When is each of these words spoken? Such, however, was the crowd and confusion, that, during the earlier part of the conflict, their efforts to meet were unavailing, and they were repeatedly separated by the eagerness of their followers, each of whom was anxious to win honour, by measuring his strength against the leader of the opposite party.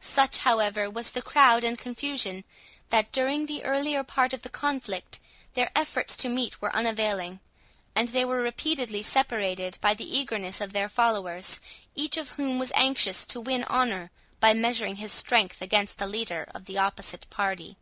Such, 0.00 0.38
however, 0.38 0.90
was 0.90 1.12
the 1.12 1.22
crowd 1.22 1.62
and 1.62 1.78
confusion, 1.78 2.42
that, 2.90 3.12
during 3.12 3.46
the 3.46 3.62
earlier 3.64 4.02
part 4.02 4.32
of 4.32 4.42
the 4.42 4.48
conflict, 4.48 5.20
their 5.54 5.70
efforts 5.76 6.16
to 6.16 6.28
meet 6.28 6.60
were 6.60 6.74
unavailing, 6.74 7.38
and 7.94 8.08
they 8.08 8.24
were 8.24 8.42
repeatedly 8.42 9.00
separated 9.04 9.78
by 9.80 9.94
the 9.94 10.18
eagerness 10.18 10.60
of 10.60 10.72
their 10.72 10.88
followers, 10.88 11.60
each 11.94 12.16
of 12.16 12.30
whom 12.30 12.58
was 12.58 12.72
anxious 12.74 13.24
to 13.26 13.40
win 13.40 13.62
honour, 13.66 14.10
by 14.40 14.52
measuring 14.52 14.96
his 14.96 15.12
strength 15.12 15.62
against 15.62 15.98
the 15.98 16.08
leader 16.08 16.50
of 16.52 16.64
the 16.64 16.78
opposite 16.78 17.30
party. 17.30 17.76